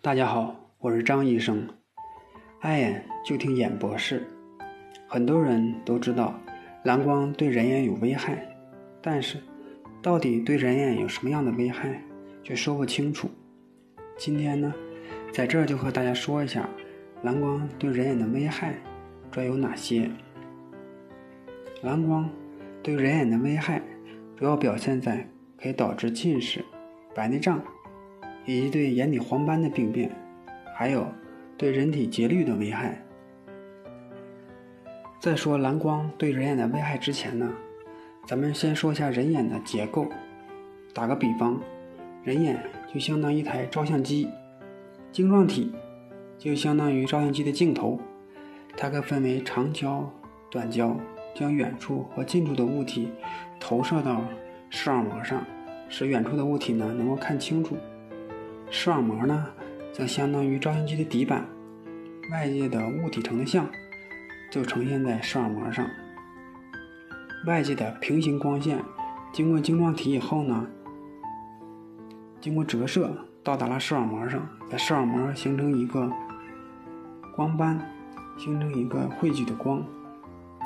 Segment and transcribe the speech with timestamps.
[0.00, 1.68] 大家好，我是张医生。
[2.60, 4.24] 爱眼就听眼博士。
[5.08, 6.38] 很多人都知道
[6.84, 8.46] 蓝光对人眼有危害，
[9.02, 9.38] 但是
[10.00, 12.00] 到底对人眼有什么样的危害，
[12.44, 13.28] 却说不清楚。
[14.16, 14.72] 今天呢，
[15.32, 16.68] 在这儿就和大家说一下
[17.24, 18.76] 蓝光对人眼的危害
[19.32, 20.08] 主要有哪些。
[21.82, 22.30] 蓝光
[22.84, 23.82] 对人眼的危害
[24.36, 25.28] 主要表现在
[25.60, 26.64] 可以导致近视、
[27.16, 27.60] 白内障。
[28.48, 30.10] 以及对眼底黄斑的病变，
[30.74, 31.06] 还有
[31.58, 32.98] 对人体节律的危害。
[35.20, 37.52] 在说蓝光对人眼的危害之前呢，
[38.26, 40.06] 咱们先说一下人眼的结构。
[40.94, 41.60] 打个比方，
[42.24, 42.58] 人眼
[42.90, 44.30] 就相当于一台照相机，
[45.12, 45.70] 晶状体
[46.38, 48.00] 就相当于照相机的镜头，
[48.78, 50.10] 它可分为长焦、
[50.50, 50.96] 短焦，
[51.34, 53.10] 将远处和近处的物体
[53.60, 54.24] 投射到
[54.70, 55.44] 视网膜上，
[55.90, 57.76] 使远处的物体呢能够看清楚。
[58.70, 59.46] 视网膜呢，
[59.92, 61.46] 则相当于照相机的底板，
[62.30, 63.66] 外界的物体成像
[64.50, 65.88] 就呈现在视网膜上。
[67.46, 68.82] 外界的平行光线
[69.32, 70.66] 经过晶状体以后呢，
[72.40, 73.10] 经过折射
[73.42, 76.12] 到达了视网膜上，在视网膜形成一个
[77.34, 77.80] 光斑，
[78.36, 79.82] 形成一个汇聚的光，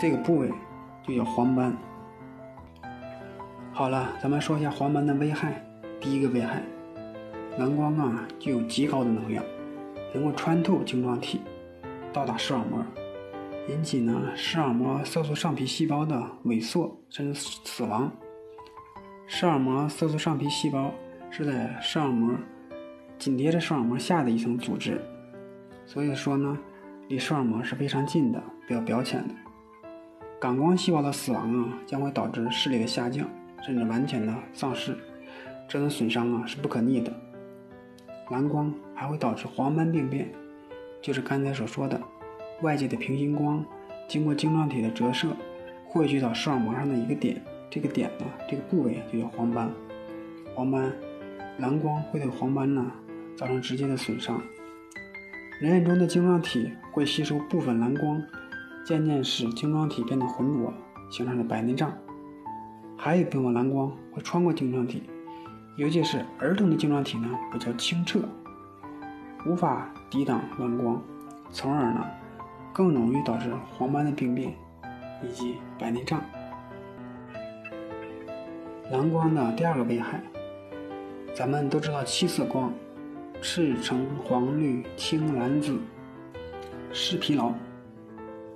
[0.00, 0.50] 这个部位
[1.06, 1.76] 就叫黄斑。
[3.72, 5.64] 好了，咱们说一下黄斑的危害。
[6.00, 6.62] 第一个危害。
[7.58, 9.44] 蓝光啊，具有极高的能量，
[10.14, 11.40] 能够穿透晶状体，
[12.10, 12.82] 到达视网膜，
[13.68, 18.10] 引起呢视网膜色素上皮细胞的萎缩甚至死亡。
[19.26, 20.90] 视网膜色素上皮细胞
[21.30, 22.34] 是在视网膜
[23.18, 24.98] 紧贴着视网膜下的一层组织，
[25.84, 26.58] 所以说呢，
[27.08, 29.34] 离视网膜是非常近的，比较表浅的。
[30.40, 33.28] 感光细胞的死亡啊，将会导致视力的下降，
[33.62, 34.96] 甚至完全的丧失，
[35.68, 37.12] 这种损伤啊是不可逆的。
[38.30, 40.30] 蓝光还会导致黄斑病变，
[41.00, 42.00] 就是刚才所说的，
[42.62, 43.64] 外界的平行光
[44.08, 45.28] 经过晶状体的折射，
[45.84, 49.70] 汇聚到视网膜上的一个点，这个点呢，这个部位就叫黄斑。
[50.54, 50.92] 黄斑，
[51.58, 52.90] 蓝光会对黄斑呢
[53.36, 54.40] 造成直接的损伤。
[55.60, 58.22] 人眼中的晶状体会吸收部分蓝光，
[58.84, 60.72] 渐渐使晶状体变得浑浊，
[61.10, 61.92] 形成了白内障。
[62.96, 65.02] 还有部分蓝光会穿过晶状体。
[65.76, 68.20] 尤其是儿童的晶状体呢比较清澈，
[69.46, 71.02] 无法抵挡蓝光，
[71.50, 72.06] 从而呢
[72.74, 74.52] 更容易导致黄斑的病变
[75.22, 76.22] 以及白内障。
[78.90, 80.22] 蓝光的第二个危害，
[81.34, 82.70] 咱们都知道七色光：
[83.40, 85.80] 赤、橙、黄、绿、青、蓝、紫。
[86.92, 87.50] 视疲劳，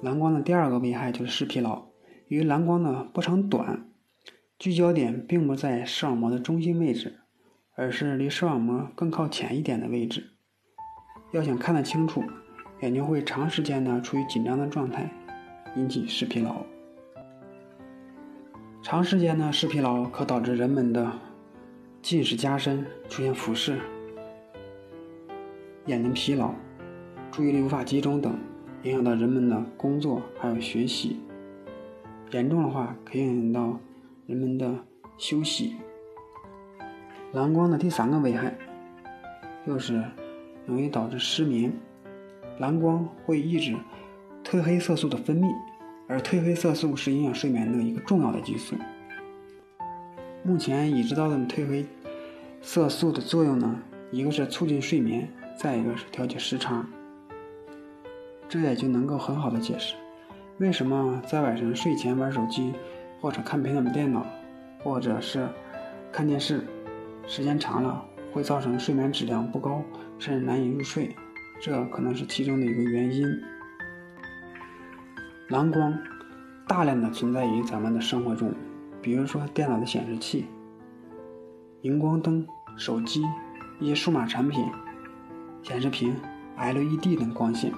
[0.00, 1.84] 蓝光的第二个危害就是视疲劳。
[2.28, 3.91] 由于蓝光呢波长短。
[4.62, 7.18] 聚焦点并不在视网膜的中心位置，
[7.74, 10.24] 而是离视网膜更靠前一点的位置。
[11.32, 12.22] 要想看得清楚，
[12.80, 15.10] 眼睛会长时间的处于紧张的状态，
[15.74, 16.64] 引起视疲劳。
[18.84, 21.10] 长时间的视疲劳可导致人们的
[22.00, 23.80] 近视加深，出现俯视、
[25.86, 26.54] 眼睛疲劳、
[27.32, 28.32] 注意力无法集中等，
[28.84, 31.18] 影响到人们的工作还有学习。
[32.30, 33.80] 严重的话，可以影响到。
[34.32, 34.74] 人们的
[35.18, 35.76] 休息。
[37.32, 38.56] 蓝光的第三个危害，
[39.66, 40.02] 就是
[40.64, 41.70] 容易导致失眠。
[42.58, 43.76] 蓝光会抑制
[44.42, 45.54] 褪黑色素的分泌，
[46.08, 48.74] 而褪黑色素是影响睡眠的一个重要的激素。
[50.42, 51.84] 目前已知道的褪黑
[52.62, 55.28] 色素的作用呢，一个是促进睡眠，
[55.58, 56.86] 再一个是调节时差。
[58.48, 59.94] 这也就能够很好的解释，
[60.56, 62.72] 为什么在晚上睡前玩手机。
[63.22, 64.26] 或者看平板电脑，
[64.82, 65.48] 或者是
[66.10, 66.66] 看电视，
[67.24, 69.80] 时间长了会造成睡眠质量不高，
[70.18, 71.14] 甚至难以入睡，
[71.60, 73.24] 这可能是其中的一个原因。
[75.50, 75.96] 蓝光
[76.66, 78.52] 大量的存在于咱们的生活中，
[79.00, 80.46] 比如说电脑的显示器、
[81.82, 82.44] 荧光灯、
[82.76, 83.22] 手机、
[83.78, 84.66] 一些数码产品、
[85.62, 86.16] 显示屏、
[86.58, 87.72] LED 等光线。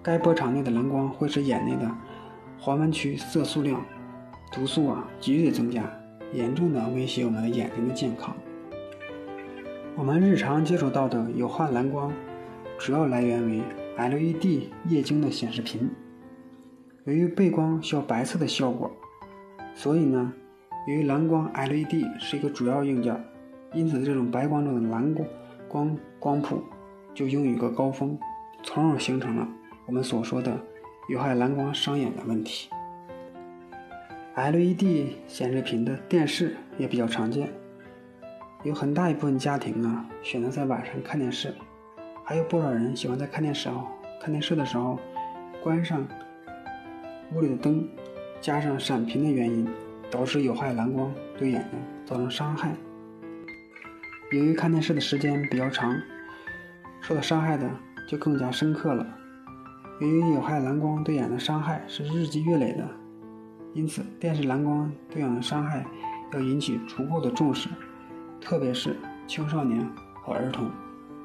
[0.00, 1.90] 该波长内的蓝光会使眼内的
[2.56, 3.84] 黄斑区色素量。
[4.50, 5.84] 毒素啊急剧增加，
[6.32, 8.34] 严重的威胁我们的眼睛的健康。
[9.94, 12.12] 我们日常接触到的有害蓝光，
[12.78, 13.62] 主要来源为
[13.96, 15.90] LED 液晶的显示屏。
[17.04, 18.90] 由于背光需要白色的效果，
[19.74, 20.32] 所以呢，
[20.86, 23.18] 由于蓝光 LED 是一个主要硬件，
[23.74, 25.26] 因此这种白光中的蓝光
[25.68, 26.62] 光光谱
[27.14, 28.18] 就拥有一个高峰，
[28.62, 29.48] 从而形成了
[29.86, 30.58] 我们所说的
[31.08, 32.70] 有害蓝光伤眼的问题。
[34.38, 37.48] LED 显示屏的电视也比较常见，
[38.62, 41.52] 有很大一部分家庭啊选择在晚上看电视，
[42.24, 43.88] 还有不少人喜欢在看电视后
[44.20, 44.96] 看电视的时候
[45.60, 46.06] 关上
[47.34, 47.88] 屋里的灯，
[48.40, 49.68] 加上闪屏的原因，
[50.08, 52.72] 导致有害蓝光对眼睛造成伤害。
[54.30, 56.00] 由于看电视的时间比较长，
[57.00, 57.68] 受到伤害的
[58.06, 59.04] 就更加深刻了。
[60.00, 62.88] 由于有害蓝光对眼的伤害是日积月累的，
[63.78, 65.86] 因此电视蓝光对眼的伤害
[66.32, 67.68] 要引起足够的重视，
[68.40, 68.96] 特别是
[69.28, 69.88] 青少年
[70.20, 70.68] 和儿童。